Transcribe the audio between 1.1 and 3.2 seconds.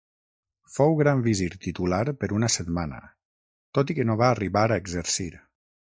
visir titular per una setmana,